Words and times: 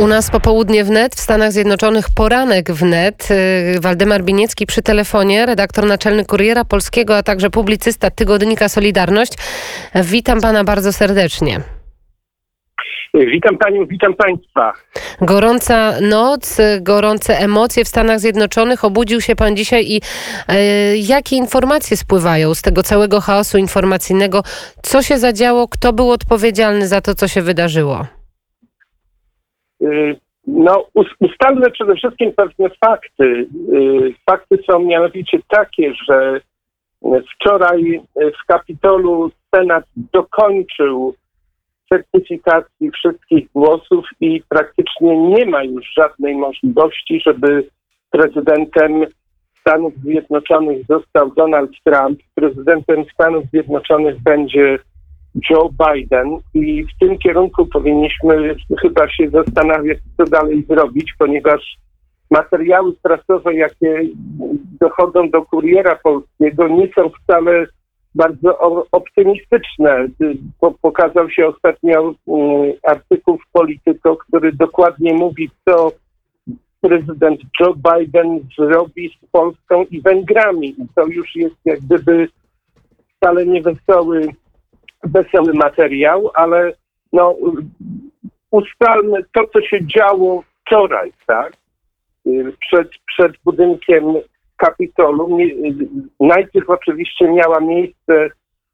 U 0.00 0.06
nas 0.06 0.30
popołudnie 0.30 0.84
wnet, 0.84 1.14
w 1.14 1.20
Stanach 1.20 1.52
Zjednoczonych 1.52 2.06
poranek 2.16 2.72
wnet. 2.72 3.28
Y, 3.76 3.80
Waldemar 3.80 4.22
Biniecki 4.22 4.66
przy 4.66 4.82
telefonie, 4.82 5.46
redaktor 5.46 5.86
naczelny 5.86 6.24
Kuriera 6.24 6.64
Polskiego, 6.64 7.16
a 7.16 7.22
także 7.22 7.50
publicysta 7.50 8.10
tygodnika 8.10 8.68
Solidarność. 8.68 9.32
Witam 9.94 10.40
pana 10.40 10.64
bardzo 10.64 10.92
serdecznie. 10.92 11.60
Witam 13.14 13.58
panią, 13.58 13.86
witam 13.86 14.14
państwa. 14.14 14.72
Gorąca 15.20 16.00
noc, 16.00 16.58
gorące 16.80 17.38
emocje 17.38 17.84
w 17.84 17.88
Stanach 17.88 18.20
Zjednoczonych. 18.20 18.84
Obudził 18.84 19.20
się 19.20 19.36
pan 19.36 19.56
dzisiaj 19.56 19.86
i 19.86 20.00
e, 20.48 20.96
jakie 20.96 21.36
informacje 21.36 21.96
spływają 21.96 22.54
z 22.54 22.62
tego 22.62 22.82
całego 22.82 23.20
chaosu 23.20 23.58
informacyjnego? 23.58 24.42
Co 24.82 25.02
się 25.02 25.18
zadziało? 25.18 25.68
Kto 25.68 25.92
był 25.92 26.10
odpowiedzialny 26.10 26.88
za 26.88 27.00
to, 27.00 27.14
co 27.14 27.28
się 27.28 27.42
wydarzyło? 27.42 28.19
Y, 29.82 30.16
No, 30.46 30.84
us- 30.94 31.14
ustalmy 31.20 31.70
przede 31.70 31.94
wszystkim 31.94 32.32
pewne 32.32 32.70
fakty. 32.84 33.24
Y, 33.72 34.14
Fakty 34.30 34.58
są 34.70 34.78
mianowicie 34.78 35.38
takie, 35.48 35.94
że 36.08 36.40
wczoraj 37.34 38.00
w 38.16 38.46
Kapitolu 38.46 39.30
Senat 39.54 39.84
dokończył 39.96 41.14
certyfikacji 41.88 42.90
wszystkich 42.90 43.48
głosów 43.54 44.04
i 44.20 44.42
praktycznie 44.48 45.16
nie 45.18 45.46
ma 45.46 45.64
już 45.64 45.92
żadnej 45.96 46.34
możliwości, 46.34 47.20
żeby 47.26 47.68
prezydentem 48.10 49.04
Stanów 49.60 49.94
Zjednoczonych 50.04 50.86
został 50.88 51.30
Donald 51.34 51.70
Trump. 51.84 52.20
Prezydentem 52.34 53.04
Stanów 53.14 53.44
Zjednoczonych 53.52 54.20
będzie 54.22 54.78
Joe 55.50 55.70
Biden 55.86 56.38
i 56.54 56.84
w 56.84 56.98
tym 57.00 57.18
kierunku 57.18 57.66
powinniśmy 57.66 58.54
chyba 58.82 59.08
się 59.08 59.30
zastanawiać, 59.30 59.98
co 60.16 60.24
dalej 60.24 60.64
zrobić, 60.68 61.14
ponieważ 61.18 61.76
materiały 62.30 62.92
prasowe, 63.02 63.54
jakie 63.54 64.00
dochodzą 64.80 65.30
do 65.30 65.42
kuriera 65.42 65.96
polskiego, 65.96 66.68
nie 66.68 66.88
są 66.94 67.10
wcale 67.10 67.66
bardzo 68.14 68.58
optymistyczne. 68.92 70.08
Po, 70.60 70.70
pokazał 70.82 71.30
się 71.30 71.46
ostatnio 71.46 72.10
y, 72.10 72.14
artykuł 72.82 73.38
w 73.38 73.52
Polityko, 73.52 74.16
który 74.16 74.52
dokładnie 74.52 75.14
mówi, 75.14 75.50
co 75.64 75.92
prezydent 76.80 77.40
Joe 77.60 77.74
Biden 77.74 78.40
zrobi 78.58 79.08
z 79.08 79.26
Polską 79.32 79.84
i 79.90 80.00
Węgrami. 80.00 80.68
I 80.68 80.86
to 80.94 81.06
już 81.06 81.36
jest 81.36 81.56
jak 81.64 81.80
gdyby 81.80 82.28
wcale 83.16 83.46
niewesoły 83.46 84.28
wesoły 85.04 85.54
materiał, 85.54 86.30
ale 86.34 86.72
no, 87.12 87.36
ustalmy 88.50 89.24
to, 89.32 89.46
co 89.52 89.62
się 89.62 89.86
działo 89.86 90.44
wczoraj, 90.60 91.12
tak? 91.26 91.52
Przed, 92.60 92.88
przed 93.06 93.32
budynkiem 93.44 94.04
Kapitolu. 94.56 95.38
Najpierw 96.20 96.70
oczywiście 96.70 97.32
miała 97.32 97.60
miejsce, 97.60 98.30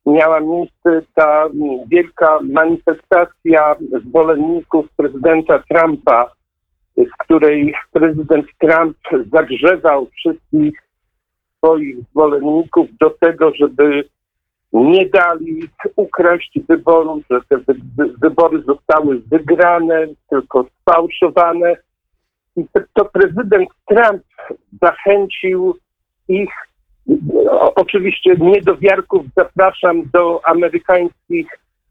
miała 0.07 0.41
miejsce 0.41 1.03
ta 1.15 1.49
wielka 1.89 2.39
manifestacja 2.43 3.77
zwolenników 4.07 4.87
prezydenta 4.97 5.63
Trumpa, 5.71 6.31
w 6.97 7.17
której 7.19 7.75
prezydent 7.93 8.47
Trump 8.59 8.97
zagrzewał 9.33 10.07
wszystkich 10.07 10.83
swoich 11.59 11.97
zwolenników 12.11 12.87
do 13.01 13.11
tego, 13.11 13.53
żeby 13.55 14.09
nie 14.77 15.07
dali 15.07 15.69
ukraść 15.97 16.59
wyborów, 16.69 17.25
że 17.31 17.41
te 17.49 17.59
wy, 17.59 17.75
wy, 17.97 18.13
wybory 18.23 18.63
zostały 18.63 19.21
wygrane, 19.21 20.07
tylko 20.31 20.67
sfałszowane. 20.81 21.77
I 22.57 22.65
to, 22.95 23.05
prezydent 23.05 23.69
Trump 23.89 24.23
zachęcił 24.83 25.77
ich, 26.29 26.51
oczywiście 27.75 28.35
niedowiarków 28.41 29.23
zapraszam 29.37 30.03
do 30.13 30.41
amerykańskich 30.45 31.47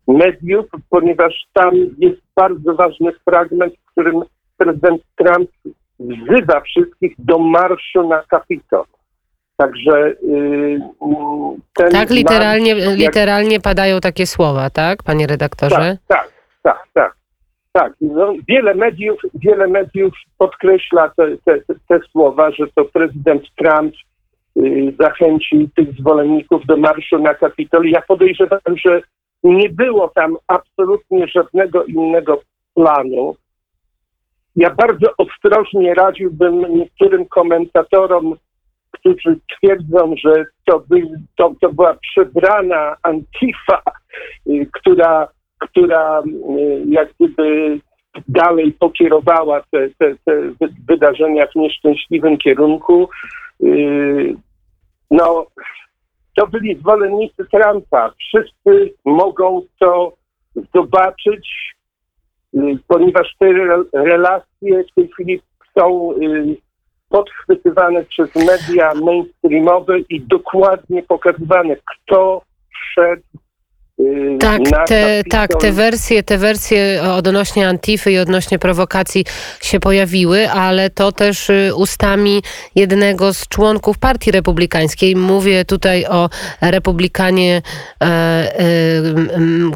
mediów, 0.07 0.65
ponieważ 0.89 1.33
tam 1.53 1.75
jest 1.97 2.21
bardzo 2.35 2.75
ważny 2.75 3.11
fragment, 3.29 3.73
w 3.73 3.91
którym 3.91 4.21
prezydent 4.57 5.01
Trump 5.15 5.49
wzywa 5.99 6.61
wszystkich 6.61 7.15
do 7.17 7.39
marszu 7.39 8.07
na 8.07 8.23
Kapitol. 8.23 8.85
Także 9.57 10.13
yy, 10.27 10.79
ten 11.75 11.91
Tak, 11.91 12.09
literalnie, 12.09 12.75
jak- 12.75 12.97
literalnie 12.97 13.59
padają 13.59 13.99
takie 13.99 14.25
słowa, 14.27 14.69
tak, 14.69 15.03
panie 15.03 15.27
redaktorze? 15.27 15.97
tak, 16.07 16.19
tak, 16.19 16.29
tak, 16.63 16.87
tak. 16.93 17.15
Tak, 17.71 17.93
no, 18.01 18.33
wiele 18.47 18.73
mediów, 18.75 19.19
wiele 19.33 19.67
mediów 19.67 20.13
podkreśla 20.37 21.09
te, 21.17 21.37
te, 21.45 21.59
te- 21.87 21.99
słowa, 22.11 22.51
że 22.51 22.65
to 22.75 22.85
prezydent 22.85 23.43
Trump 23.55 23.93
y, 24.57 24.93
zachęcił 24.99 25.69
tych 25.75 25.91
zwolenników 25.99 26.65
do 26.65 26.77
marszu 26.77 27.19
na 27.19 27.33
Kapitol. 27.33 27.85
Ja 27.85 28.01
podejrzewam, 28.01 28.59
że 28.85 29.01
nie 29.43 29.69
było 29.69 30.07
tam 30.15 30.37
absolutnie 30.47 31.27
żadnego 31.27 31.83
innego 31.83 32.41
planu. 32.73 33.35
Ja 34.55 34.69
bardzo 34.69 35.07
ostrożnie 35.17 35.93
radziłbym 35.93 36.75
niektórym 36.77 37.25
komentatorom, 37.25 38.35
którzy 38.99 39.39
twierdzą, 39.57 40.13
że 40.25 40.45
to, 40.65 40.79
by, 40.89 41.01
to, 41.35 41.53
to 41.61 41.73
była 41.73 41.93
przebrana 41.93 42.95
Antifa, 43.03 43.81
y, 44.47 44.67
która, 44.73 45.27
która 45.59 46.19
y, 46.59 46.83
jak 46.87 47.09
gdyby 47.19 47.79
dalej 48.27 48.71
pokierowała 48.71 49.61
te, 49.71 49.89
te, 49.97 50.15
te 50.25 50.41
wy- 50.41 50.73
wydarzenia 50.87 51.47
w 51.47 51.55
nieszczęśliwym 51.55 52.37
kierunku. 52.37 53.09
Y, 53.63 54.35
No, 55.11 55.45
to 56.35 56.47
byli 56.47 56.75
zwolennicy 56.75 57.45
Trumpa. 57.51 58.11
Wszyscy 58.19 58.93
mogą 59.05 59.61
to 59.79 60.13
zobaczyć, 60.75 61.75
ponieważ 62.87 63.35
te 63.39 63.45
re- 63.47 63.83
relacje 63.93 64.83
w 64.83 64.95
tej 64.95 65.07
chwili 65.07 65.41
są 65.79 66.13
podchwytywane 67.15 68.03
przez 68.03 68.29
media 68.35 68.93
mainstreamowe 68.93 69.99
i 69.99 70.21
dokładnie 70.21 71.03
pokazywane, 71.03 71.75
kto 71.75 72.41
szedł 72.93 73.23
y, 73.99 74.37
Tak, 74.39 74.71
na 74.71 74.83
te, 74.83 75.23
tak, 75.29 75.49
te 75.59 75.71
wersje, 75.71 76.23
te 76.23 76.37
wersje 76.37 77.01
odnośnie 77.17 77.67
Antify 77.67 78.11
i 78.11 78.19
odnośnie 78.19 78.59
prowokacji 78.59 79.25
się 79.61 79.79
pojawiły, 79.79 80.49
ale 80.49 80.89
to 80.89 81.11
też 81.11 81.49
y, 81.49 81.71
ustami 81.75 82.41
jednego 82.75 83.33
z 83.33 83.47
członków 83.47 83.97
Partii 83.97 84.31
Republikańskiej. 84.31 85.15
Mówię 85.15 85.65
tutaj 85.65 86.05
o 86.05 86.29
republikanie, 86.61 87.61
e, 88.01 88.05
e, 88.05 88.55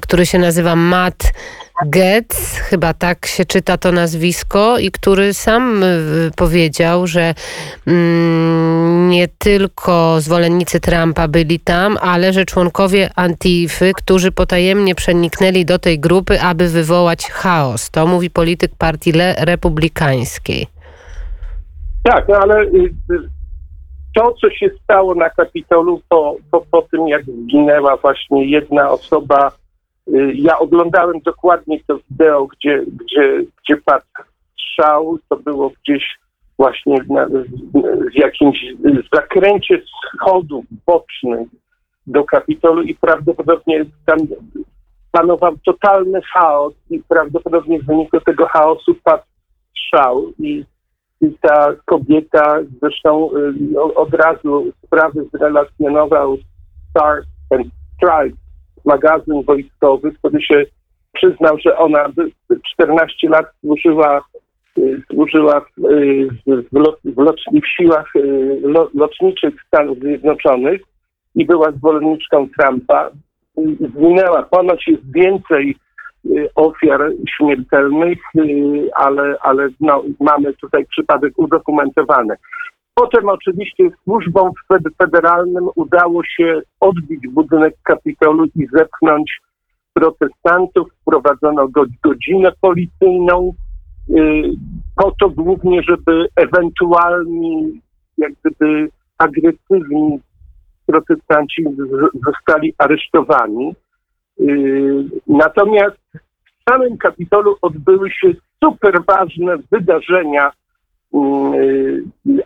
który 0.01 0.25
się 0.25 0.39
nazywa 0.39 0.75
Matt 0.75 1.31
Getz, 1.85 2.59
chyba 2.59 2.93
tak 2.93 3.25
się 3.25 3.45
czyta 3.45 3.77
to 3.77 3.91
nazwisko, 3.91 4.79
i 4.79 4.91
który 4.91 5.33
sam 5.33 5.83
y, 5.83 6.31
powiedział, 6.35 7.07
że 7.07 7.33
mm, 7.87 9.09
nie 9.09 9.27
tylko 9.27 10.21
zwolennicy 10.21 10.79
Trumpa 10.79 11.27
byli 11.27 11.59
tam, 11.59 11.97
ale 12.01 12.33
że 12.33 12.45
członkowie 12.45 13.09
Antify, 13.15 13.91
którzy 13.95 14.31
potajemnie 14.31 14.95
przeniknęli 14.95 15.65
do 15.65 15.79
tej 15.79 15.99
grupy, 15.99 16.41
aby 16.41 16.67
wywołać 16.67 17.31
chaos. 17.31 17.89
To 17.91 18.07
mówi 18.07 18.29
polityk 18.29 18.71
partii 18.77 19.11
Le- 19.11 19.35
republikańskiej. 19.37 20.67
Tak, 22.03 22.27
no 22.27 22.35
ale 22.35 22.61
y, 22.61 22.93
y, 23.11 23.29
to, 24.15 24.33
co 24.41 24.49
się 24.49 24.69
stało 24.83 25.15
na 25.15 25.29
Kapitolu 25.29 26.01
po, 26.09 26.35
po, 26.51 26.65
po 26.71 26.81
tym, 26.81 27.07
jak 27.07 27.23
zginęła 27.25 27.97
właśnie 27.97 28.49
jedna 28.49 28.89
osoba, 28.89 29.51
ja 30.33 30.59
oglądałem 30.59 31.19
dokładnie 31.19 31.79
to 31.87 31.99
wideo, 32.09 32.47
gdzie, 32.47 32.83
gdzie, 32.85 33.43
gdzie 33.63 33.77
padł 33.77 34.05
strzał, 34.53 35.17
to 35.29 35.35
było 35.35 35.71
gdzieś 35.83 36.19
właśnie 36.57 36.97
na, 37.09 37.25
w 38.11 38.15
jakimś 38.15 38.65
zakręcie 39.13 39.81
schodów 40.15 40.65
bocznych 40.85 41.47
do 42.07 42.23
Kapitolu 42.23 42.81
i 42.81 42.95
prawdopodobnie 42.95 43.85
tam 44.05 44.17
panował 45.11 45.53
totalny 45.65 46.21
chaos 46.33 46.73
i 46.89 46.99
prawdopodobnie 46.99 47.79
w 47.79 47.85
wyniku 47.85 48.19
tego 48.21 48.47
chaosu 48.47 48.95
padł 49.03 49.23
strzał 49.71 50.31
i 50.39 50.65
i 51.21 51.37
ta 51.41 51.73
kobieta 51.85 52.59
zresztą 52.81 53.29
y, 53.75 53.95
od 53.95 54.13
razu 54.13 54.71
sprawy 54.85 55.25
zrelacjonował 55.33 56.37
Stars 56.89 57.27
and 57.49 57.67
Stripes, 57.95 58.39
magazyn 58.85 59.43
wojskowy, 59.43 60.11
który 60.11 60.41
się 60.41 60.63
przyznał, 61.13 61.57
że 61.65 61.77
ona 61.77 62.09
by- 62.09 62.31
14 62.73 63.29
lat 63.29 63.45
służyła, 63.61 64.21
y, 64.77 65.01
służyła 65.11 65.61
w, 65.61 65.85
y, 65.85 66.27
w, 66.71 66.73
lot, 66.73 66.99
w, 67.05 67.17
lotni, 67.17 67.61
w 67.61 67.67
siłach 67.67 68.15
y, 68.15 68.59
lo, 68.63 68.89
lotniczych 68.93 69.53
Stanów 69.67 69.99
Zjednoczonych 69.99 70.81
i 71.35 71.45
była 71.45 71.71
zwolenniczką 71.71 72.47
Trumpa. 72.59 73.09
Zginęła. 73.95 74.43
Ponoć 74.43 74.87
jest 74.87 75.13
więcej 75.13 75.75
ofiar 76.55 77.11
śmiertelnych, 77.37 78.17
ale, 78.95 79.35
ale 79.41 79.69
no, 79.79 80.03
mamy 80.19 80.53
tutaj 80.53 80.85
przypadek 80.85 81.33
udokumentowany. 81.37 82.35
Potem 82.93 83.29
oczywiście 83.29 83.89
służbom 84.03 84.51
federalnym 84.97 85.69
udało 85.75 86.23
się 86.23 86.61
odbić 86.79 87.27
budynek 87.27 87.75
Kapitolu 87.83 88.45
i 88.55 88.67
zepchnąć 88.73 89.41
protestantów. 89.93 90.87
Wprowadzono 91.01 91.67
godzinę 92.03 92.51
policyjną 92.61 93.53
po 94.95 95.11
to 95.19 95.29
głównie, 95.29 95.81
żeby 95.83 96.27
ewentualni 96.35 97.81
jak 98.19 98.33
gdyby 98.33 98.89
agresywni 99.17 100.19
protestanci 100.85 101.63
zostali 102.25 102.73
aresztowani. 102.77 103.75
Yy, 104.37 105.05
natomiast 105.27 105.97
w 106.45 106.71
samym 106.71 106.97
Kapitolu 106.97 107.55
odbyły 107.61 108.11
się 108.11 108.33
super 108.63 109.03
ważne 109.07 109.57
wydarzenia, 109.71 110.51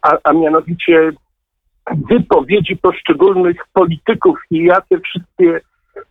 a, 0.01 0.18
a 0.24 0.33
mianowicie 0.33 1.12
wypowiedzi 2.10 2.77
poszczególnych 2.77 3.57
polityków 3.74 4.38
i 4.51 4.63
ja 4.63 4.81
te 4.81 5.00
wszystkie, 5.00 5.60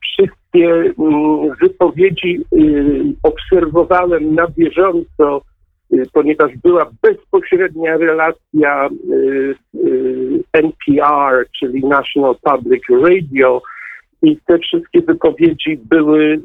wszystkie 0.00 0.58
yy, 0.58 1.56
wypowiedzi 1.60 2.44
obserwowałem 3.22 4.34
na 4.34 4.46
bieżąco 4.48 5.42
Y, 5.92 6.06
ponieważ 6.12 6.56
była 6.56 6.90
bezpośrednia 7.02 7.96
relacja 7.96 8.88
y, 8.88 9.54
y, 9.74 10.44
NPR, 10.52 11.46
czyli 11.58 11.80
National 11.84 12.34
Public 12.42 12.82
Radio, 13.02 13.62
i 14.22 14.38
te 14.46 14.58
wszystkie 14.58 15.00
wypowiedzi 15.00 15.78
były 15.84 16.40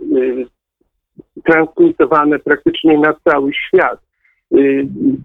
transmitowane 1.45 2.39
praktycznie 2.39 2.98
na 2.98 3.13
cały 3.24 3.51
świat. 3.53 4.00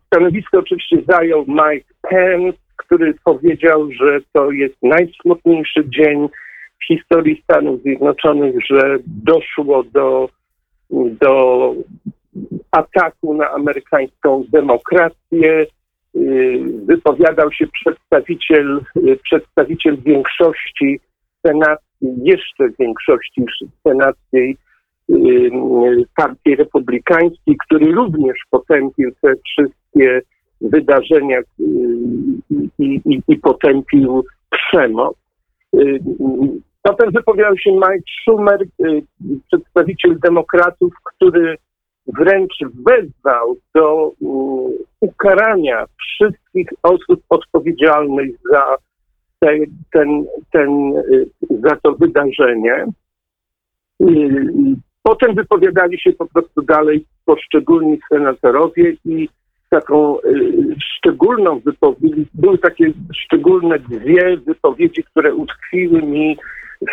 Stanowisko 0.07 0.59
oczywiście 0.59 0.97
zajął 1.09 1.45
Mike 1.49 1.95
Pence, 2.03 2.59
który 2.77 3.15
powiedział, 3.25 3.89
że 3.93 4.21
to 4.33 4.51
jest 4.51 4.77
najsmutniejszy 4.83 5.85
dzień 5.89 6.29
w 6.83 6.87
historii 6.87 7.43
Stanów 7.45 7.83
Zjednoczonych, 7.83 8.55
że 8.71 8.99
doszło 9.07 9.83
do, 9.83 10.29
do 11.21 11.75
ataku 12.71 13.35
na 13.35 13.51
amerykańską 13.51 14.45
demokrację. 14.53 15.67
Y, 16.17 16.59
wypowiadał 16.87 17.53
się 17.53 17.67
przedstawiciel, 17.67 18.81
y, 18.97 19.19
przedstawiciel 19.23 19.97
większości 20.03 21.01
senackiej, 21.47 22.11
jeszcze 22.23 22.65
większości 22.79 23.43
senackiej 23.83 24.51
y, 24.51 24.72
partii 26.17 26.57
republikańskiej, 26.57 27.57
który 27.67 27.93
również 27.93 28.37
potępił 28.51 29.11
te 29.21 29.35
wszystkie 29.45 30.21
wydarzenia 30.61 31.39
i, 32.79 33.01
i, 33.05 33.23
i 33.29 33.37
potępił 33.37 34.25
przemoc. 34.51 35.17
Potem 36.83 37.11
wypowiadał 37.11 37.59
się 37.59 37.71
Mike 37.73 38.05
Schumer, 38.23 38.67
przedstawiciel 39.47 40.19
demokratów, 40.21 40.93
który 41.05 41.57
wręcz 42.07 42.55
wezwał 42.87 43.57
do 43.75 44.13
ukarania 45.01 45.87
wszystkich 45.99 46.69
osób 46.83 47.23
odpowiedzialnych 47.29 48.31
za 48.51 48.77
te, 49.39 49.59
ten, 49.93 50.25
ten, 50.53 50.97
y, 50.97 51.27
za 51.51 51.77
to 51.83 51.93
wydarzenie. 51.93 52.87
Potem 55.03 55.35
wypowiadali 55.35 56.01
się 56.01 56.13
po 56.13 56.27
prostu 56.27 56.63
dalej 56.63 57.05
poszczególni 57.25 57.99
senatorowie 58.09 58.93
i 59.05 59.29
taką 59.71 60.21
y, 60.21 60.77
szczególną 60.97 61.59
wypowiedź, 61.59 62.15
były 62.35 62.59
takie 62.59 62.93
szczególne 63.15 63.79
dwie 63.79 64.37
wypowiedzi, 64.37 65.05
które 65.05 65.35
utkwiły 65.35 66.03
mi 66.03 66.37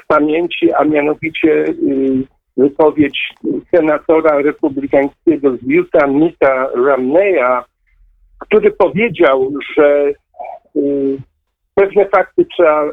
w 0.03 0.07
pamięci, 0.07 0.73
a 0.73 0.83
mianowicie 0.83 1.49
y, 1.49 2.23
wypowiedź 2.57 3.33
senatora 3.75 4.41
republikańskiego 4.41 5.57
z 5.57 5.63
Utah, 5.63 6.09
Mita 6.09 6.67
Ramneya, 6.85 7.63
który 8.39 8.71
powiedział, 8.71 9.53
że 9.77 10.13
y, 10.75 11.17
pewne 11.75 12.05
fakty 12.05 12.45
trzeba, 12.45 12.91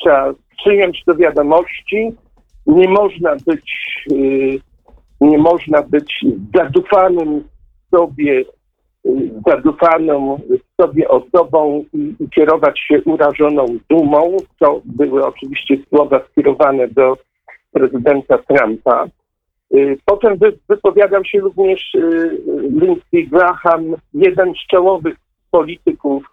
trzeba 0.00 0.34
przyjąć 0.58 1.02
do 1.06 1.14
wiadomości. 1.14 2.12
Nie 2.66 2.88
można 2.88 3.36
być, 3.46 3.72
y, 4.12 4.58
nie 5.20 5.38
można 5.38 5.82
być 5.82 6.24
zadufanym 6.54 7.44
sobie, 7.90 8.44
y, 9.06 9.30
zadufaną 9.46 10.40
sobie 10.80 11.08
osobą 11.08 11.84
i, 11.92 12.14
i 12.20 12.28
kierować 12.30 12.80
się 12.80 13.02
urażoną 13.04 13.66
dumą. 13.90 14.36
To 14.58 14.80
były 14.84 15.26
oczywiście 15.26 15.76
słowa 15.88 16.20
skierowane 16.30 16.88
do 16.88 17.16
prezydenta 17.72 18.38
Trumpa. 18.38 19.06
Y, 19.74 19.98
potem 20.04 20.38
wypowiadał 20.68 21.24
się 21.24 21.40
również 21.40 21.96
Lindsey 22.70 23.26
Graham, 23.26 23.94
jeden 24.14 24.52
z 24.54 24.66
czołowych 24.70 25.16
polityków, 25.50 26.24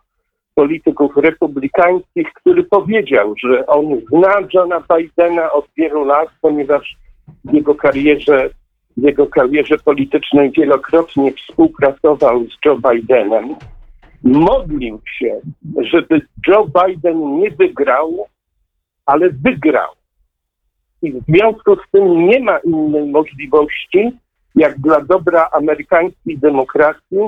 polityków 0.59 1.17
republikańskich, 1.17 2.33
który 2.33 2.63
powiedział, 2.63 3.33
że 3.43 3.65
on 3.67 3.85
zna 4.09 4.33
Johna 4.53 4.83
Bidena 4.89 5.51
od 5.51 5.65
wielu 5.77 6.05
lat, 6.05 6.29
ponieważ 6.41 6.97
w 7.45 7.53
jego 7.53 7.75
karierze, 7.75 8.49
w 8.97 9.03
jego 9.03 9.27
karierze 9.27 9.77
politycznej 9.77 10.51
wielokrotnie 10.51 11.33
współpracował 11.33 12.45
z 12.45 12.65
Joe 12.65 12.77
Bidenem. 12.77 13.55
Modlił 14.23 15.01
się, 15.17 15.39
żeby 15.81 16.21
Joe 16.47 16.67
Biden 16.75 17.39
nie 17.39 17.51
wygrał, 17.51 18.27
ale 19.05 19.29
wygrał 19.29 19.91
i 21.01 21.11
w 21.11 21.23
związku 21.27 21.75
z 21.75 21.91
tym 21.91 22.27
nie 22.27 22.39
ma 22.39 22.57
innej 22.57 23.05
możliwości, 23.05 24.11
jak 24.55 24.79
dla 24.79 25.01
dobra 25.01 25.49
amerykańskiej 25.51 26.37
demokracji, 26.37 27.19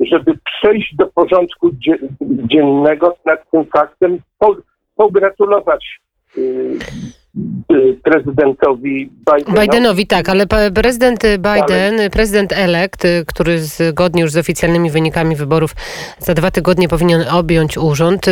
żeby 0.00 0.38
przejść 0.44 0.96
do 0.96 1.06
porządku 1.06 1.70
dziennego 2.20 3.16
nad 3.26 3.50
tym 3.50 3.64
faktem, 3.64 4.18
pogratulować 4.96 6.00
y, 6.38 6.78
y, 7.72 7.98
prezydentowi 8.04 9.10
Bidenowi. 9.10 9.60
Bidenowi, 9.60 10.06
tak, 10.06 10.28
ale 10.28 10.46
prezydent 10.74 11.22
Biden, 11.22 12.10
prezydent 12.10 12.52
elekt, 12.52 13.04
y, 13.04 13.24
który 13.26 13.58
zgodnie 13.58 14.22
już 14.22 14.32
z 14.32 14.36
oficjalnymi 14.36 14.90
wynikami 14.90 15.36
wyborów 15.36 15.70
za 16.18 16.34
dwa 16.34 16.50
tygodnie 16.50 16.88
powinien 16.88 17.24
objąć 17.32 17.78
urząd, 17.78 18.26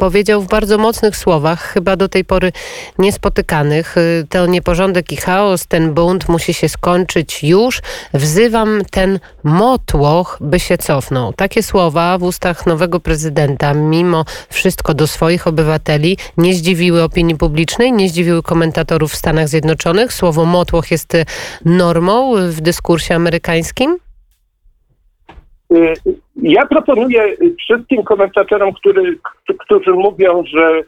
powiedział 0.00 0.42
w 0.42 0.46
bardzo 0.46 0.78
mocnych 0.78 1.16
słowach, 1.16 1.60
chyba 1.62 1.96
do 1.96 2.08
tej 2.08 2.24
pory 2.24 2.52
niespotykanych. 2.98 3.96
Y, 3.96 4.26
ten 4.28 4.50
nieporządek 4.50 5.12
i 5.12 5.16
chaos, 5.16 5.66
ten 5.66 5.94
bunt 5.94 6.28
musi 6.28 6.54
się 6.54 6.68
skończyć 6.68 7.44
już. 7.44 7.82
Wzywam 8.14 8.82
ten 8.90 9.18
motłoch, 9.44 10.38
by 10.40 10.60
się 10.60 10.78
cofnął. 10.78 11.32
Takie 11.32 11.62
słowa 11.62 12.18
w 12.18 12.22
ustach 12.22 12.66
nowego 12.66 13.00
prezydenta, 13.00 13.74
mimo 13.74 14.24
wszystko 14.48 14.94
do 14.94 15.06
swoich 15.06 15.46
obywateli, 15.46 16.16
nie 16.36 16.54
zdziwiły 16.54 17.02
opinii 17.02 17.36
publicznej, 17.36 17.92
nie 17.92 18.08
zdziwiły 18.08 18.42
komentatorów 18.42 19.12
w 19.12 19.16
Stanach 19.16 19.48
Zjednoczonych. 19.48 20.12
Słowo 20.12 20.44
motłoch 20.44 20.90
jest 20.90 21.14
y, 21.14 21.26
normą 21.64 22.34
w 22.48 22.60
dyskursie 22.60 23.14
amerykańskim? 23.14 24.09
Y, 25.72 25.94
ja 26.36 26.66
proponuję 26.66 27.36
wszystkim 27.58 28.02
komentatorom, 28.02 28.72
który, 28.72 29.18
którzy 29.58 29.90
mówią, 29.90 30.42
że 30.46 30.82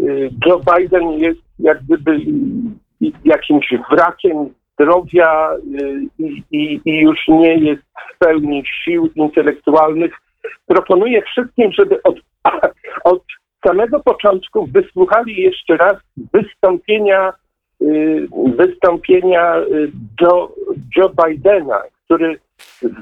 y, 0.00 0.30
Joe 0.46 0.60
Biden 0.78 1.10
jest 1.10 1.40
jak 1.58 1.82
gdyby 1.82 2.18
jakimś 3.24 3.74
wrakiem 3.90 4.54
zdrowia 4.74 5.54
y, 5.54 6.06
i, 6.18 6.42
i, 6.50 6.80
i 6.84 7.00
już 7.00 7.28
nie 7.28 7.54
jest 7.54 7.82
w 7.82 8.18
pełni 8.18 8.62
sił 8.84 9.10
intelektualnych, 9.14 10.12
proponuję 10.66 11.22
wszystkim, 11.22 11.72
żeby 11.72 12.02
od, 12.02 12.16
od 13.04 13.22
samego 13.66 14.00
początku 14.00 14.66
wysłuchali 14.66 15.42
jeszcze 15.42 15.76
raz 15.76 15.96
wystąpienia 16.32 17.32
wystąpienia 18.56 19.54
Joe, 20.20 20.52
Joe 20.96 21.08
Bidena, 21.08 21.82
który 22.04 22.38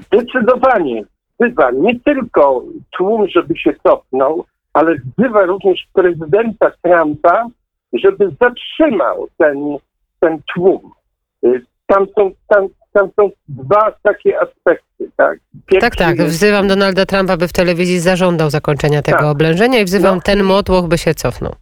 zdecydowanie 0.06 1.04
wzywa 1.40 1.70
nie 1.70 2.00
tylko 2.00 2.62
tłum, 2.96 3.28
żeby 3.28 3.58
się 3.58 3.72
cofnął, 3.82 4.44
ale 4.72 4.96
wzywa 5.18 5.42
również 5.42 5.86
prezydenta 5.92 6.72
Trumpa, 6.82 7.46
żeby 7.92 8.30
zatrzymał 8.40 9.28
ten, 9.38 9.76
ten 10.20 10.38
tłum. 10.54 10.90
Y, 11.44 11.64
tam 11.86 12.06
są, 12.18 12.30
tam, 12.48 12.68
tam 12.92 13.08
są 13.16 13.30
dwa 13.48 13.92
takie 14.02 14.40
aspekty. 14.40 15.10
Tak, 15.16 15.38
tak, 15.80 15.96
tak. 15.96 16.18
Jest... 16.18 16.30
Wzywam 16.30 16.68
Donalda 16.68 17.06
Trumpa, 17.06 17.36
by 17.36 17.48
w 17.48 17.52
telewizji 17.52 18.00
zażądał 18.00 18.50
zakończenia 18.50 19.02
tego 19.02 19.18
tak. 19.18 19.26
oblężenia 19.26 19.80
i 19.80 19.84
wzywam 19.84 20.14
no. 20.14 20.20
ten 20.24 20.42
motłoch, 20.42 20.86
by 20.86 20.98
się 20.98 21.14
cofnął. 21.14 21.52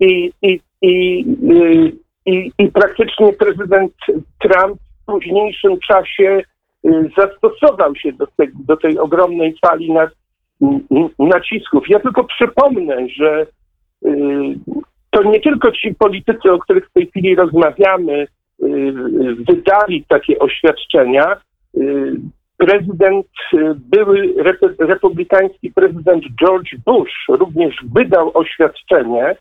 I, 0.00 0.32
i, 0.42 0.60
i, 0.82 1.24
y, 1.52 1.92
i, 2.26 2.52
i 2.58 2.68
praktycznie 2.68 3.32
prezydent 3.32 3.92
Trump 4.38 4.80
późniejszym 5.08 5.78
czasie 5.88 6.42
y, 6.86 7.10
zastosował 7.16 7.96
się 7.96 8.12
do, 8.12 8.26
te, 8.26 8.46
do 8.66 8.76
tej 8.76 8.98
ogromnej 8.98 9.54
fali 9.66 9.92
na, 9.92 10.10
nacisków. 11.18 11.88
Ja 11.88 12.00
tylko 12.00 12.24
przypomnę, 12.24 13.08
że 13.08 13.46
y, 14.06 14.10
to 15.10 15.22
nie 15.22 15.40
tylko 15.40 15.72
ci 15.72 15.94
politycy, 15.94 16.52
o 16.52 16.58
których 16.58 16.88
w 16.88 16.92
tej 16.92 17.06
chwili 17.06 17.36
rozmawiamy, 17.36 18.22
y, 18.22 18.26
wydali 19.48 20.04
takie 20.08 20.38
oświadczenia. 20.38 21.36
Prezydent, 22.56 23.26
były 23.76 24.34
republikański 24.78 25.72
prezydent 25.72 26.24
George 26.40 26.74
Bush 26.86 27.24
również 27.28 27.76
wydał 27.94 28.30
oświadczenie, 28.34 29.36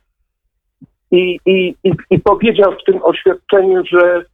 i, 1.12 1.40
i, 1.46 1.76
i, 1.84 1.92
i 2.10 2.20
powiedział 2.20 2.72
w 2.72 2.84
tym 2.84 3.04
oświadczeniu, 3.04 3.84
że 3.86 4.26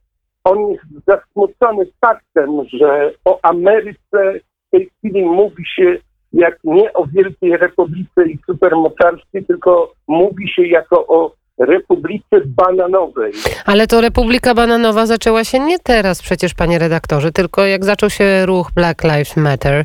on 0.44 0.68
jest 0.68 0.84
zasmucony 1.06 1.86
faktem, 2.00 2.50
że 2.72 3.12
o 3.24 3.38
Ameryce 3.42 4.40
w 4.66 4.70
tej 4.70 4.90
chwili 4.90 5.24
mówi 5.24 5.64
się 5.76 5.96
jak 6.32 6.58
nie 6.64 6.92
o 6.92 7.06
Wielkiej 7.06 7.56
Republice 7.56 8.26
i 8.26 8.38
supermocarstwie, 8.46 9.42
tylko 9.42 9.92
mówi 10.08 10.48
się 10.48 10.66
jako 10.66 11.06
o 11.06 11.32
Republice 11.58 12.40
Bananowej. 12.46 13.32
Ale 13.64 13.86
to 13.86 14.00
Republika 14.00 14.54
Bananowa 14.54 15.06
zaczęła 15.06 15.44
się 15.44 15.60
nie 15.60 15.78
teraz 15.78 16.22
przecież, 16.22 16.54
panie 16.54 16.78
redaktorze, 16.78 17.32
tylko 17.32 17.66
jak 17.66 17.84
zaczął 17.84 18.10
się 18.10 18.46
ruch 18.46 18.70
Black 18.74 19.04
Lives 19.04 19.36
Matter 19.36 19.84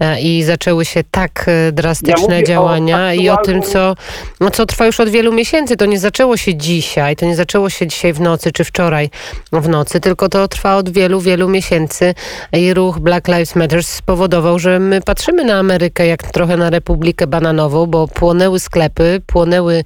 e, 0.00 0.20
i 0.20 0.42
zaczęły 0.42 0.84
się 0.84 1.04
tak 1.10 1.44
e, 1.48 1.72
drastyczne 1.72 2.36
ja 2.40 2.42
działania 2.42 3.08
o 3.08 3.12
i 3.12 3.28
o 3.28 3.36
tym, 3.36 3.62
co, 3.62 3.94
no, 4.40 4.50
co 4.50 4.66
trwa 4.66 4.86
już 4.86 5.00
od 5.00 5.08
wielu 5.08 5.32
miesięcy. 5.32 5.76
To 5.76 5.86
nie 5.86 5.98
zaczęło 5.98 6.36
się 6.36 6.54
dzisiaj, 6.54 7.16
to 7.16 7.26
nie 7.26 7.36
zaczęło 7.36 7.70
się 7.70 7.86
dzisiaj 7.86 8.12
w 8.12 8.20
nocy 8.20 8.52
czy 8.52 8.64
wczoraj 8.64 9.10
w 9.52 9.68
nocy, 9.68 10.00
tylko 10.00 10.28
to 10.28 10.48
trwa 10.48 10.76
od 10.76 10.88
wielu, 10.88 11.20
wielu 11.20 11.48
miesięcy 11.48 12.14
i 12.52 12.74
ruch 12.74 12.98
Black 12.98 13.28
Lives 13.28 13.56
Matter 13.56 13.84
spowodował, 13.84 14.58
że 14.58 14.78
my 14.78 15.00
patrzymy 15.00 15.44
na 15.44 15.58
Amerykę 15.58 16.06
jak 16.06 16.22
trochę 16.22 16.56
na 16.56 16.70
Republikę 16.70 17.26
Bananową, 17.26 17.86
bo 17.86 18.08
płonęły 18.08 18.60
sklepy, 18.60 19.20
płonęły 19.26 19.84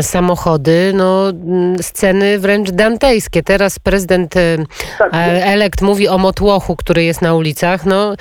samochody, 0.00 0.55
no 0.94 1.28
mm, 1.28 1.78
sceny 1.78 2.38
wręcz 2.38 2.70
dantejskie. 2.70 3.42
Teraz 3.42 3.78
prezydent 3.78 4.36
e, 4.36 4.56
tak. 4.98 5.14
E, 5.14 5.44
elekt 5.44 5.82
mówi 5.82 6.08
o 6.08 6.18
motłochu, 6.18 6.76
który 6.76 7.04
jest 7.04 7.22
na 7.22 7.34
ulicach. 7.34 7.86
No, 7.86 8.14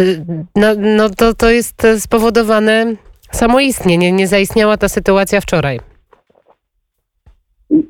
y, 0.00 0.24
no, 0.56 0.68
no 0.78 1.10
to, 1.10 1.34
to 1.34 1.50
jest 1.50 1.86
spowodowane 1.98 2.94
samoistnie. 3.32 3.98
Nie, 3.98 4.12
nie 4.12 4.26
zaistniała 4.26 4.76
ta 4.76 4.88
sytuacja 4.88 5.40
wczoraj. 5.40 5.80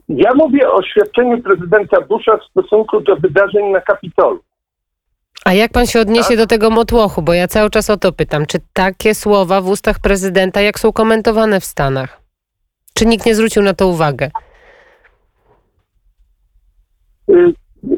Ja 0.08 0.34
mówię 0.34 0.68
o 0.68 0.74
oświadczeniu 0.74 1.42
prezydenta 1.42 2.00
Busha 2.00 2.36
w 2.36 2.50
stosunku 2.50 3.00
do 3.00 3.16
wydarzeń 3.16 3.70
na 3.72 3.80
Kapitolu. 3.80 4.40
A 5.44 5.52
jak 5.52 5.72
pan 5.72 5.86
się 5.86 6.00
odniesie 6.00 6.28
tak? 6.28 6.36
do 6.36 6.46
tego 6.46 6.70
motłochu? 6.70 7.22
Bo 7.22 7.32
ja 7.32 7.48
cały 7.48 7.70
czas 7.70 7.90
o 7.90 7.96
to 7.96 8.12
pytam. 8.12 8.46
Czy 8.46 8.58
takie 8.72 9.14
słowa 9.14 9.60
w 9.60 9.68
ustach 9.68 9.98
prezydenta, 9.98 10.60
jak 10.60 10.78
są 10.78 10.92
komentowane 10.92 11.60
w 11.60 11.64
Stanach? 11.64 12.20
Czy 12.96 13.06
nikt 13.06 13.26
nie 13.26 13.34
zwrócił 13.34 13.62
na 13.62 13.74
to 13.74 13.88
uwagę? 13.88 14.30
Y, 17.30 17.54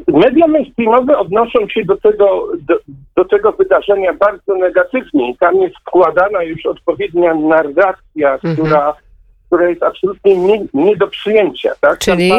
media 0.07 0.47
mainstreamowe 0.47 1.17
odnoszą 1.17 1.69
się 1.69 1.85
do 1.85 1.97
tego, 1.97 2.47
do, 2.59 2.79
do, 3.15 3.25
tego 3.25 3.51
wydarzenia 3.51 4.13
bardzo 4.13 4.55
negatywnie. 4.55 5.37
Tam 5.39 5.55
jest 5.55 5.75
wkładana 5.75 6.43
już 6.43 6.65
odpowiednia 6.65 7.35
narracja, 7.35 8.33
mhm. 8.33 8.55
która, 8.55 8.93
która 9.47 9.69
jest 9.69 9.83
absolutnie 9.83 10.37
nie, 10.37 10.65
nie 10.73 10.95
do 10.95 11.07
przyjęcia. 11.07 11.71
Tak? 11.81 11.99
Czyli? 11.99 12.31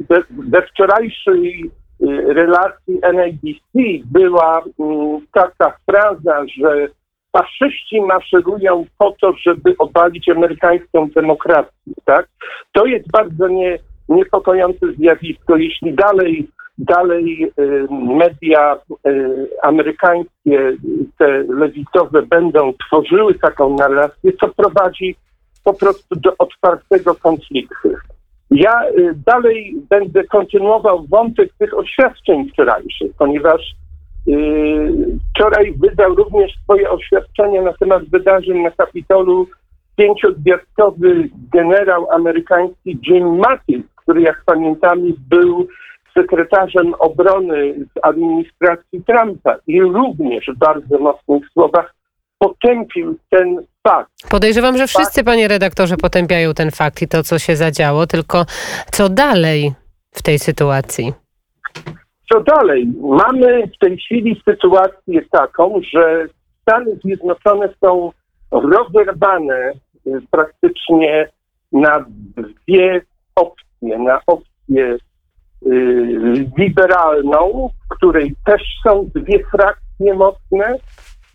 we, 0.00 0.22
we 0.30 0.62
wczorajszej 0.62 1.70
y, 2.02 2.34
relacji 2.34 3.00
NABC 3.14 4.02
była 4.04 4.62
mm, 4.78 5.26
taka 5.32 5.76
fraza, 5.86 6.42
że 6.58 6.88
faszyści 7.38 8.00
maszerują 8.00 8.84
po 8.98 9.14
to, 9.20 9.32
żeby 9.46 9.74
obalić 9.78 10.28
amerykańską 10.28 11.08
demokrację, 11.14 11.92
tak? 12.04 12.28
To 12.72 12.86
jest 12.86 13.10
bardzo 13.10 13.48
nie, 13.48 13.78
niepokojące 14.08 14.92
zjawisko. 14.98 15.56
Jeśli 15.56 15.94
dalej, 15.94 16.48
dalej 16.78 17.52
y, 17.58 17.86
media 17.90 18.76
y, 19.06 19.48
amerykańskie, 19.62 20.72
te 21.18 21.28
lewicowe 21.48 22.22
będą 22.22 22.72
tworzyły 22.86 23.34
taką 23.34 23.76
narrację, 23.76 24.32
co 24.40 24.48
prowadzi 24.48 25.16
po 25.64 25.74
prostu 25.74 26.16
do 26.16 26.34
otwartego 26.38 27.14
konfliktu. 27.14 27.88
Ja 28.50 28.88
y, 28.88 29.14
dalej 29.26 29.76
będę 29.90 30.24
kontynuował 30.24 31.06
wątek 31.10 31.50
tych 31.58 31.78
oświadczeń 31.78 32.48
wczorajszych, 32.48 33.12
ponieważ 33.18 33.74
wczoraj 35.34 35.74
wydał 35.78 36.14
również 36.14 36.52
swoje 36.62 36.90
oświadczenie 36.90 37.62
na 37.62 37.72
temat 37.72 38.04
wydarzeń 38.04 38.62
na 38.62 38.70
Kapitolu 38.70 39.48
pięciogwiazdkowy 39.96 41.28
generał 41.52 42.10
amerykański 42.10 42.98
Jim 43.06 43.38
Mattis, 43.38 43.82
który 43.96 44.22
jak 44.22 44.42
pamiętamy 44.46 45.12
był 45.30 45.68
sekretarzem 46.14 46.94
obrony 46.98 47.74
z 47.74 48.04
administracji 48.04 49.02
Trumpa 49.06 49.56
i 49.66 49.82
również 49.82 50.46
w 50.54 50.58
bardzo 50.58 50.98
mocnych 50.98 51.42
słowach 51.52 51.94
potępił 52.38 53.18
ten 53.30 53.66
fakt. 53.82 54.10
Podejrzewam, 54.30 54.78
że 54.78 54.86
wszyscy, 54.86 55.24
panie 55.24 55.48
redaktorze, 55.48 55.96
potępiają 55.96 56.54
ten 56.54 56.70
fakt 56.70 57.02
i 57.02 57.08
to, 57.08 57.22
co 57.22 57.38
się 57.38 57.56
zadziało, 57.56 58.06
tylko 58.06 58.46
co 58.92 59.08
dalej 59.08 59.72
w 60.10 60.22
tej 60.22 60.38
sytuacji? 60.38 61.23
Co 62.32 62.40
dalej? 62.40 62.92
Mamy 63.00 63.66
w 63.66 63.78
tej 63.78 63.96
chwili 63.98 64.42
sytuację 64.48 65.22
taką, 65.30 65.80
że 65.92 66.26
Stany 66.62 66.96
Zjednoczone 67.04 67.68
są 67.84 68.12
rozerwane 68.50 69.72
y, 70.06 70.20
praktycznie 70.30 71.28
na 71.72 72.04
dwie 72.36 73.00
opcje. 73.34 73.98
Na 73.98 74.20
opcję 74.26 74.96
y, 75.66 76.50
liberalną, 76.58 77.70
w 77.84 77.94
której 77.94 78.34
też 78.46 78.62
są 78.86 79.10
dwie 79.14 79.44
frakcje 79.44 80.14
mocne. 80.14 80.78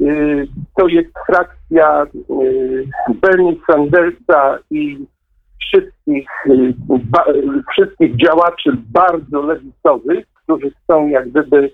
Y, 0.01 0.47
to 0.77 0.87
jest 0.87 1.09
frakcja 1.27 2.05
Bernie 3.21 3.55
Sandersa 3.71 4.59
i 4.71 5.05
wszystkich, 5.59 6.29
wszystkich 7.71 8.15
działaczy 8.15 8.71
bardzo 8.89 9.41
lewicowych, 9.41 10.25
którzy 10.49 10.71
chcą 10.71 11.07
jak 11.07 11.29
gdyby 11.29 11.71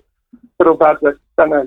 wprowadzać 0.54 1.16
w 1.16 1.32
Stanach 1.32 1.66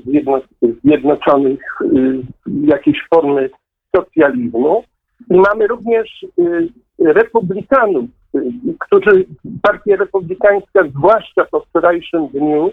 Zjednoczonych 0.84 1.60
y, 1.82 2.22
jakieś 2.64 2.98
formy 3.14 3.50
socjalizmu. 3.96 4.84
I 5.30 5.38
mamy 5.38 5.68
również 5.68 6.26
y, 6.40 6.70
republikanów, 7.00 8.06
y, 8.36 8.40
którzy, 8.80 9.26
partia 9.62 9.96
republikańska, 9.96 10.84
zwłaszcza 10.90 11.46
po 11.46 11.60
wczorajszym 11.60 12.28
dniu, 12.28 12.72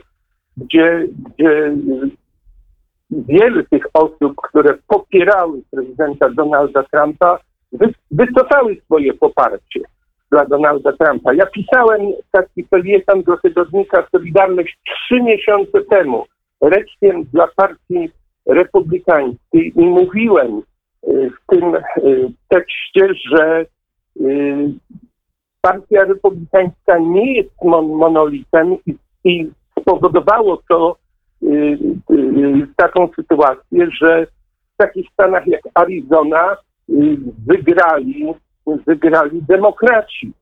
gdzie, 0.57 1.07
gdzie 1.29 1.77
wiele 3.11 3.65
tych 3.65 3.85
osób, 3.95 4.35
które 4.49 4.75
popierały 4.89 5.63
prezydenta 5.71 6.31
Donalda 6.31 6.83
Trumpa, 6.83 7.39
wycofały 8.11 8.77
swoje 8.85 9.15
poparcie 9.15 9.81
dla 10.31 10.45
Donalda 10.45 10.93
Trumpa. 10.93 11.35
Ja 11.35 11.47
pisałem 11.47 12.01
taki 12.31 12.65
felieton 12.65 13.23
do 13.23 13.37
tygodnika 13.37 14.07
Solidarność 14.13 14.79
trzy 14.85 15.23
miesiące 15.23 15.81
temu, 15.91 16.25
reczkiem 16.61 17.25
dla 17.25 17.49
partii 17.57 18.11
republikańskiej 18.47 19.73
i 19.77 19.87
mówiłem 19.87 20.63
y, 21.09 21.31
w 21.31 21.55
tym 21.55 21.75
y, 21.75 21.81
tekście, 22.49 23.09
że 23.31 23.67
y, 24.21 24.73
partia 25.61 26.05
republikańska 26.05 26.99
nie 26.99 27.35
jest 27.37 27.65
mon 27.65 27.89
monolitem 27.89 28.77
i, 28.87 28.95
i 29.25 29.51
spowodowało 29.81 30.63
to 30.69 30.97
taką 32.77 33.09
sytuację, 33.17 33.89
że 34.01 34.27
w 34.75 34.77
takich 34.77 35.07
stanach 35.13 35.47
jak 35.47 35.61
Arizona 35.75 36.57
wygrali 37.47 38.35
wygrali 38.87 39.43
demokraci. 39.43 40.33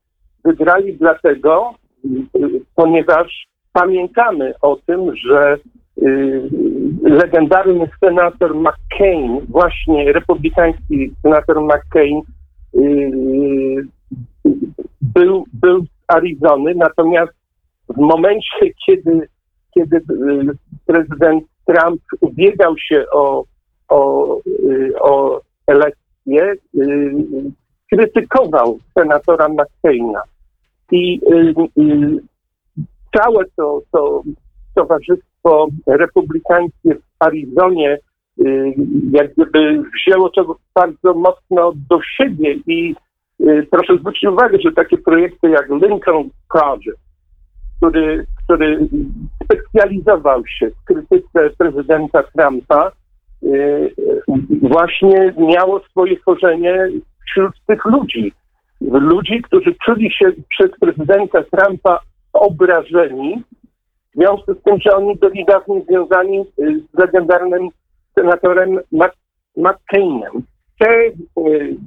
Wygrali 0.45 0.93
dlatego, 0.93 1.73
ponieważ 2.75 3.47
pamiętamy 3.73 4.53
o 4.61 4.77
tym, 4.85 5.15
że 5.15 5.57
y, 6.03 6.49
legendarny 7.03 7.89
senator 7.99 8.55
McCain, 8.55 9.39
właśnie 9.49 10.13
republikański 10.13 11.11
senator 11.21 11.61
McCain, 11.61 12.21
y, 12.75 13.87
był, 15.01 15.45
był 15.53 15.83
z 15.83 15.87
Arizony, 16.07 16.75
natomiast 16.75 17.33
w 17.89 17.97
momencie, 17.97 18.73
kiedy, 18.85 19.27
kiedy 19.73 19.97
y, 19.97 20.01
prezydent 20.85 21.43
Trump 21.65 22.01
ubiegał 22.21 22.77
się 22.77 23.05
o, 23.11 23.43
o, 23.89 24.39
o 25.01 25.41
elekcję, 25.67 26.55
krytykował 27.91 28.79
senatora 28.93 29.49
McCaina. 29.49 30.21
I 30.91 31.19
y, 31.33 31.81
y, 31.81 32.17
całe 33.17 33.45
to, 33.55 33.81
to 33.91 34.23
towarzystwo 34.75 35.67
republikańskie 35.87 36.95
w 36.95 37.01
Arizonie 37.19 37.97
y, 38.39 38.73
jak 39.11 39.33
gdyby 39.33 39.83
wzięło 39.93 40.29
to 40.29 40.55
bardzo 40.75 41.13
mocno 41.13 41.71
do 41.89 41.99
siebie 42.01 42.55
i 42.67 42.95
proszę 43.71 43.97
zwrócić 43.97 44.23
uwagę, 44.23 44.57
że 44.61 44.71
takie 44.71 44.97
projekty 44.97 45.49
jak 45.49 45.69
Lincoln 45.69 46.29
Project, 46.49 46.99
który, 47.77 48.25
który 48.43 48.87
specjalizował 49.43 50.47
się 50.47 50.69
w 50.69 50.83
krytyce 50.85 51.49
prezydenta 51.57 52.23
Trumpa, 52.23 52.91
właśnie 54.61 55.33
miało 55.37 55.79
swoje 55.79 56.17
korzenie 56.17 56.89
wśród 57.27 57.53
tych 57.67 57.85
ludzi. 57.85 58.33
Ludzi, 58.81 59.41
którzy 59.41 59.75
czuli 59.85 60.11
się 60.11 60.25
przez 60.49 60.71
prezydenta 60.79 61.43
Trumpa 61.43 61.99
obrażeni, 62.33 63.43
w 64.15 64.17
związku 64.17 64.53
z 64.53 64.63
tym, 64.63 64.79
że 64.79 64.95
oni 64.95 65.15
byli 65.15 65.45
dawniej 65.45 65.83
związani 65.89 66.39
y, 66.39 66.81
z 66.93 66.99
legendarnym 66.99 67.69
senatorem 68.15 68.79
McCainem. 69.55 70.43
Te 70.79 70.95
y, 70.97 71.13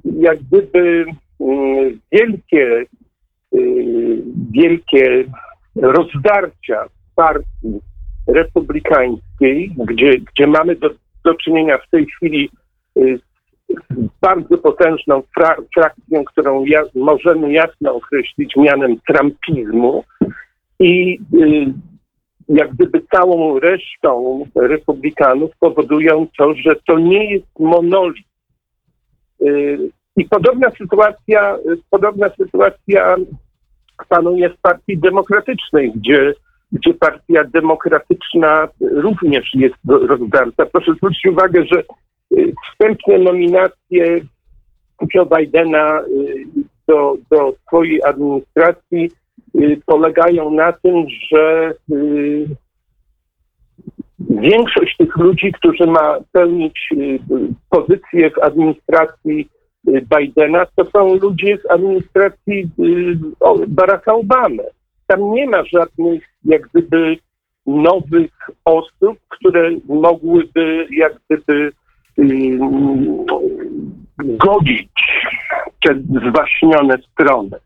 jak 0.04 0.38
gdyby 0.38 1.04
y, 1.40 1.98
wielkie, 2.12 2.84
wielkie 4.50 5.24
rozdarcia 5.76 6.84
w 6.84 7.14
partii 7.14 7.80
republikańskiej, 8.26 9.74
gdzie, 9.78 10.18
gdzie 10.18 10.46
mamy 10.46 10.76
do, 10.76 10.90
do 11.24 11.34
czynienia 11.34 11.78
w 11.78 11.90
tej 11.90 12.06
chwili 12.06 12.50
z 12.96 13.27
bardzo 14.20 14.58
potężną 14.58 15.22
fra, 15.34 15.56
frakcją, 15.74 16.24
którą 16.24 16.64
ja, 16.64 16.82
możemy 16.94 17.52
jasno 17.52 17.94
określić 17.94 18.56
mianem 18.56 18.96
trumpizmu 19.06 20.04
i 20.80 21.18
y, 21.34 21.74
jak 22.48 22.74
gdyby 22.74 23.02
całą 23.14 23.58
resztą 23.58 24.44
republikanów 24.54 25.50
powodują 25.60 26.26
to, 26.38 26.54
że 26.54 26.76
to 26.86 26.98
nie 26.98 27.32
jest 27.34 27.58
monolit. 27.58 28.26
Y, 29.42 29.78
I 30.16 30.24
podobna 30.24 30.70
sytuacja, 30.70 31.56
podobna 31.90 32.28
sytuacja 32.28 33.16
panuje 34.08 34.50
w 34.50 34.60
partii 34.60 34.98
demokratycznej, 34.98 35.92
gdzie, 35.92 36.34
gdzie 36.72 36.94
partia 36.94 37.44
demokratyczna 37.44 38.68
również 38.80 39.54
jest 39.54 39.76
rozdarta. 39.86 40.66
Proszę 40.66 40.94
zwrócić 40.94 41.26
uwagę, 41.26 41.64
że 41.64 41.82
wstępne 42.30 43.18
nominacje 43.18 44.20
Joe 45.14 45.26
Bidena 45.26 46.00
y, 46.00 46.46
do, 46.88 47.16
do 47.30 47.54
swojej 47.66 48.02
administracji 48.02 49.10
y, 49.60 49.80
polegają 49.86 50.50
na 50.50 50.72
tym, 50.72 51.06
że 51.32 51.74
y, 51.92 52.46
większość 54.18 54.96
tych 54.96 55.16
ludzi, 55.16 55.52
którzy 55.52 55.86
ma 55.86 56.18
pełnić 56.32 56.90
pozycje 57.70 58.30
w 58.30 58.38
administracji 58.42 59.48
Bidena, 59.86 60.66
to 60.76 60.84
są 60.84 61.14
ludzie 61.14 61.58
z 61.58 61.70
administracji 61.70 62.70
Baracka 63.68 64.14
Obamy. 64.14 64.62
Tam 65.06 65.32
nie 65.32 65.46
ma 65.46 65.64
żadnych 65.64 66.22
jak 66.44 66.68
gdyby 66.68 67.16
nowych 67.66 68.30
osób, 68.64 69.18
które 69.28 69.70
mogłyby 69.88 70.86
jak 70.90 71.12
gdyby 71.28 71.72
godzić 74.18 74.88
te 75.82 75.94
zwaśnione 76.28 76.98
strony. 77.12 77.56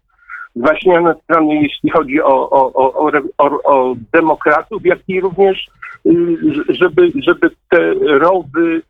Zwaśnione 0.57 1.15
strony, 1.25 1.55
jeśli 1.55 1.91
chodzi 1.91 2.23
o, 2.23 2.51
o, 2.51 2.73
o, 2.73 3.11
o, 3.39 3.63
o 3.65 3.95
demokratów, 4.13 4.87
jak 4.87 4.99
i 5.09 5.21
również 5.21 5.67
y, 6.07 6.37
żeby, 6.69 7.13
żeby 7.23 7.51
te 7.71 7.95
rowy, 8.19 8.83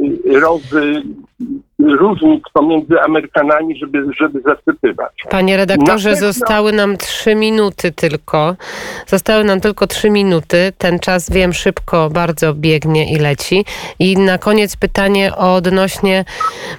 y, 0.00 0.40
rowy 0.40 1.02
różnic 1.78 2.44
pomiędzy 2.52 3.00
Amerykanami, 3.00 3.78
żeby, 3.78 4.06
żeby 4.20 4.40
zasypywać. 4.40 5.12
Panie 5.30 5.56
redaktorze, 5.56 6.10
pewno- 6.10 6.26
zostały 6.26 6.72
nam 6.72 6.96
trzy 6.96 7.34
minuty 7.34 7.92
tylko. 7.92 8.56
Zostały 9.06 9.44
nam 9.44 9.60
tylko 9.60 9.86
trzy 9.86 10.10
minuty. 10.10 10.72
Ten 10.78 10.98
czas, 10.98 11.30
wiem, 11.30 11.52
szybko 11.52 12.10
bardzo 12.10 12.54
biegnie 12.54 13.12
i 13.12 13.18
leci. 13.18 13.64
I 13.98 14.16
na 14.16 14.38
koniec 14.38 14.76
pytanie 14.76 15.36
odnośnie 15.36 16.24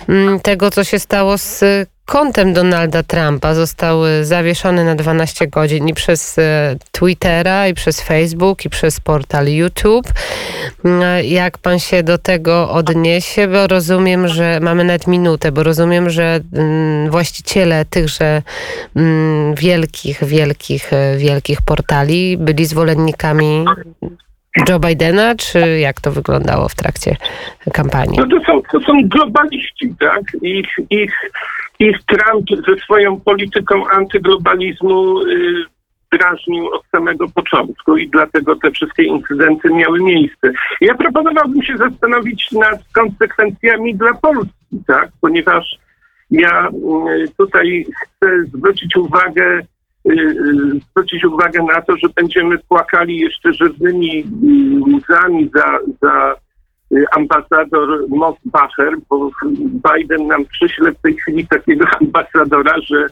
mm, 0.09 0.39
tego, 0.39 0.71
co 0.71 0.83
się 0.83 0.99
stało 0.99 1.37
z 1.37 1.63
kontem 2.07 2.53
Donalda 2.53 3.03
Trumpa. 3.03 3.53
Zostały 3.53 4.25
zawieszone 4.25 4.83
na 4.83 4.95
12 4.95 5.47
godzin 5.47 5.87
i 5.87 5.93
przez 5.93 6.39
e, 6.39 6.75
Twittera, 6.91 7.67
i 7.67 7.73
przez 7.73 8.01
Facebook, 8.01 8.65
i 8.65 8.69
przez 8.69 8.99
portal 8.99 9.47
YouTube. 9.47 10.07
Mm, 10.85 11.25
Jak 11.25 11.57
pan 11.57 11.79
się 11.79 12.03
do 12.03 12.17
tego 12.17 12.69
odniesie? 12.71 13.47
Bo 13.47 13.67
rozumiem, 13.67 14.27
że 14.27 14.59
mamy 14.61 14.83
nawet 14.83 15.07
minutę, 15.07 15.51
bo 15.51 15.63
rozumiem, 15.63 16.09
że 16.09 16.39
mm, 16.53 17.11
właściciele 17.11 17.85
tychże 17.85 18.41
mm, 18.95 19.55
wielkich, 19.55 20.23
wielkich, 20.25 20.93
e, 20.93 21.17
wielkich 21.17 21.61
portali 21.61 22.37
byli 22.37 22.65
zwolennikami 22.65 23.65
Joe 24.69 24.79
Bidena, 24.79 25.35
czy 25.35 25.79
jak 25.79 26.01
to 26.01 26.11
wyglądało 26.11 26.69
w 26.69 26.75
trakcie 26.75 27.15
kampanii? 27.73 28.19
No 28.19 28.27
to 28.27 28.45
są, 28.45 28.61
to 28.71 28.79
są 28.85 28.93
globaliści, 29.03 29.93
tak? 29.99 30.21
Ich, 30.41 30.67
ich, 30.89 31.13
ich 31.79 31.97
Trump 32.05 32.45
ze 32.67 32.75
swoją 32.83 33.19
polityką 33.19 33.87
antyglobalizmu 33.87 35.21
y, 35.21 35.65
drażnił 36.11 36.67
od 36.67 36.85
samego 36.91 37.27
początku 37.27 37.97
i 37.97 38.09
dlatego 38.09 38.55
te 38.55 38.71
wszystkie 38.71 39.03
incydenty 39.03 39.69
miały 39.69 39.99
miejsce. 39.99 40.51
Ja 40.81 40.95
proponowałbym 40.95 41.63
się 41.63 41.77
zastanowić 41.77 42.51
nad 42.51 42.79
konsekwencjami 42.93 43.95
dla 43.95 44.13
Polski, 44.13 44.83
tak? 44.87 45.09
Ponieważ 45.21 45.77
ja 46.31 46.67
y, 46.67 47.27
tutaj 47.37 47.85
chcę 48.01 48.43
zwrócić 48.53 48.95
uwagę 48.95 49.61
y, 50.09 50.35
zwrócić 50.91 51.25
uwagę 51.25 51.63
na 51.63 51.81
to, 51.81 51.97
że 51.97 52.07
będziemy 52.15 52.57
płakali 52.57 53.17
jeszcze 53.17 53.53
żywnymi 53.53 54.23
łzami 54.87 55.49
za, 55.55 55.79
za 56.01 56.35
ambasador 57.15 58.09
Mosbacher, 58.09 58.93
bo 59.09 59.29
Biden 59.59 60.27
nam 60.27 60.45
przyśle 60.45 60.91
w 60.91 61.01
tej 61.01 61.15
chwili 61.15 61.47
takiego 61.47 61.85
ambasadora, 62.01 62.73
że, 62.81 63.07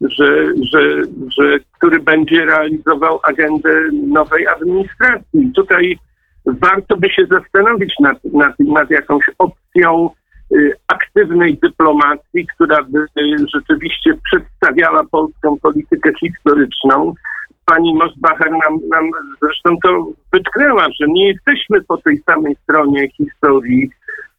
że, 0.00 0.46
że, 0.72 1.02
że 1.38 1.58
który 1.78 2.00
będzie 2.00 2.44
realizował 2.44 3.20
agendę 3.22 3.70
nowej 3.92 4.46
administracji. 4.46 5.52
Tutaj 5.54 5.98
warto 6.46 6.96
by 6.96 7.10
się 7.10 7.26
zastanowić 7.26 7.94
nad, 8.00 8.24
nad, 8.24 8.58
nad 8.58 8.90
jakąś 8.90 9.24
opcją 9.38 10.10
y, 10.52 10.72
aktywnej 10.88 11.58
dyplomacji, 11.62 12.46
która 12.46 12.82
by 12.82 12.98
y, 12.98 13.36
rzeczywiście 13.54 14.14
przedstawiała 14.24 15.04
polską 15.10 15.56
politykę 15.62 16.10
historyczną. 16.20 17.14
Pani 17.66 17.94
Mosbacher 17.94 18.50
nam, 18.50 18.80
nam 18.90 19.10
zresztą 19.42 19.76
to 19.82 20.06
wytknęła, 20.32 20.86
że 21.00 21.06
nie 21.08 21.28
jesteśmy 21.28 21.82
po 21.82 21.96
tej 21.96 22.18
samej 22.18 22.56
stronie 22.62 23.08
historii 23.08 23.90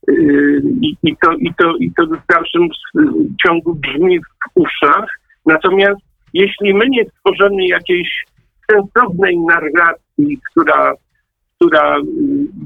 y, 0.09 0.61
i, 0.81 0.95
i, 1.03 1.15
to, 1.17 1.31
i, 1.33 1.53
to, 1.53 1.75
i 1.79 1.91
to 1.91 2.05
w 2.05 2.33
dalszym 2.33 2.67
ciągu 3.45 3.75
brzmi 3.75 4.19
w 4.19 4.23
uszach. 4.55 5.05
Natomiast 5.45 6.01
jeśli 6.33 6.73
my 6.73 6.85
nie 6.89 7.05
stworzymy 7.05 7.67
jakiejś 7.67 8.25
sensownej 8.71 9.39
narracji, 9.39 10.39
która, 10.51 10.93
która 11.55 11.97
y, 11.97 12.01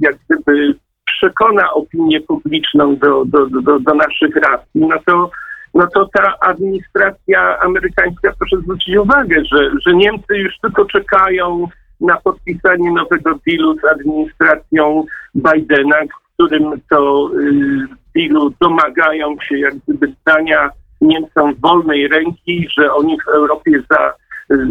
jak 0.02 0.16
gdyby 0.30 0.76
przekona 1.06 1.74
opinię 1.74 2.22
publiczną 2.22 2.96
do, 2.96 3.26
do, 3.26 3.46
do, 3.46 3.80
do 3.80 3.94
naszych 3.94 4.36
racji, 4.36 4.82
no 4.82 4.96
to, 5.06 5.32
no 5.74 5.88
to 5.88 6.10
ta 6.14 6.40
administracja 6.40 7.60
amerykańska, 7.60 8.34
proszę 8.40 8.58
zwrócić 8.58 8.98
uwagę, 8.98 9.46
że, 9.46 9.72
że 9.86 9.96
Niemcy 9.96 10.38
już 10.38 10.60
tylko 10.62 10.86
czekają 10.86 11.68
na 12.02 12.18
podpisanie 12.18 12.92
nowego 12.92 13.40
dealu 13.48 13.76
z 13.80 13.86
administracją 13.86 15.06
Bidena, 15.36 15.96
w 16.02 16.34
którym 16.34 16.82
to 16.90 17.30
y, 17.34 17.88
dealu 18.16 18.54
domagają 18.62 19.36
się 19.42 19.58
jak 19.58 19.74
gdyby 19.76 20.14
dania 20.26 20.70
Niemcom 21.02 21.56
wolnej 21.56 22.08
ręki, 22.08 22.68
że 22.78 22.94
oni 22.94 23.18
w 23.22 23.28
Europie 23.28 23.72
za 23.92 24.14
y, 24.56 24.68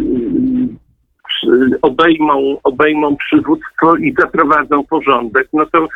obejmą, 1.81 2.57
obejmą 2.63 3.15
przywództwo 3.15 3.95
i 3.95 4.13
zaprowadzą 4.19 4.83
porządek, 4.85 5.47
no 5.53 5.65
to 5.65 5.87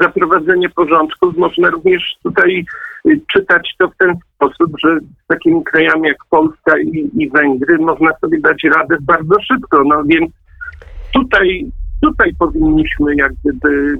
zaprowadzenie 0.00 0.68
porządku 0.68 1.32
można 1.36 1.70
również 1.70 2.14
tutaj 2.22 2.64
y, 3.06 3.20
czytać 3.32 3.74
to 3.78 3.88
w 3.88 3.96
ten 3.96 4.14
sposób, 4.34 4.72
że 4.84 4.98
z 5.00 5.26
takimi 5.26 5.64
krajami 5.64 6.08
jak 6.08 6.18
Polska 6.30 6.78
i, 6.78 7.10
i 7.18 7.30
Węgry 7.30 7.78
można 7.78 8.10
sobie 8.20 8.40
dać 8.40 8.64
radę 8.76 8.96
bardzo 9.00 9.34
szybko. 9.42 9.82
No 9.84 10.02
więc 10.04 10.30
tutaj, 11.12 11.66
tutaj 12.02 12.32
powinniśmy 12.38 13.14
jak 13.14 13.32
gdyby, 13.44 13.68
y, 13.68 13.96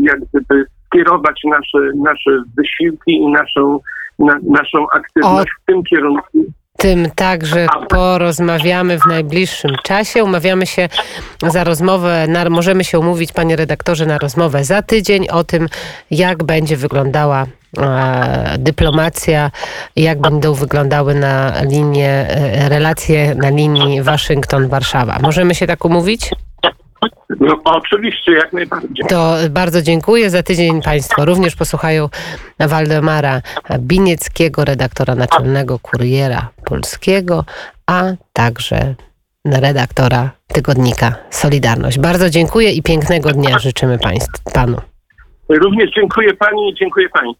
jak 0.00 0.20
gdyby 0.20 0.64
skierować 0.86 1.40
nasze, 1.44 1.90
nasze 1.96 2.42
wysiłki 2.56 3.12
i 3.12 3.28
naszą, 3.28 3.80
na, 4.18 4.38
naszą 4.42 4.86
aktywność 4.90 5.50
w 5.62 5.64
tym 5.66 5.82
kierunku, 5.82 6.44
tym 6.78 7.10
także 7.14 7.66
porozmawiamy 7.88 8.98
w 8.98 9.06
najbliższym 9.06 9.70
czasie. 9.82 10.24
Umawiamy 10.24 10.66
się 10.66 10.88
za 11.46 11.64
rozmowę, 11.64 12.26
na, 12.28 12.50
możemy 12.50 12.84
się 12.84 12.98
umówić, 12.98 13.32
panie 13.32 13.56
redaktorze, 13.56 14.06
na 14.06 14.18
rozmowę 14.18 14.64
za 14.64 14.82
tydzień 14.82 15.28
o 15.28 15.44
tym, 15.44 15.68
jak 16.10 16.44
będzie 16.44 16.76
wyglądała 16.76 17.46
e, 17.78 18.56
dyplomacja, 18.58 19.50
jak 19.96 20.20
będą 20.20 20.54
wyglądały 20.54 21.14
na 21.14 21.62
linie, 21.62 22.10
e, 22.10 22.68
relacje 22.68 23.34
na 23.34 23.50
linii 23.50 24.02
Waszyngton-Warszawa. 24.02 25.22
Możemy 25.22 25.54
się 25.54 25.66
tak 25.66 25.84
umówić? 25.84 26.30
No, 27.40 27.60
oczywiście, 27.64 28.32
jak 28.32 28.52
najbardziej. 28.52 29.06
To 29.08 29.34
bardzo 29.50 29.82
dziękuję. 29.82 30.30
Za 30.30 30.42
tydzień 30.42 30.82
Państwo 30.82 31.24
również 31.24 31.56
posłuchają 31.56 32.08
Waldemara 32.58 33.42
Binieckiego, 33.78 34.64
redaktora 34.64 35.14
naczelnego 35.14 35.78
Kuriera 35.78 36.48
Polskiego, 36.64 37.44
a 37.86 38.04
także 38.32 38.94
redaktora 39.44 40.30
tygodnika 40.46 41.14
Solidarność. 41.30 41.98
Bardzo 41.98 42.30
dziękuję 42.30 42.72
i 42.72 42.82
pięknego 42.82 43.30
dnia 43.32 43.58
życzymy 43.58 43.98
państw, 43.98 44.52
Panu. 44.52 44.76
Również 45.48 45.90
dziękuję 45.90 46.34
pani 46.34 46.70
i 46.70 46.74
dziękuję 46.74 47.08
pani. 47.08 47.34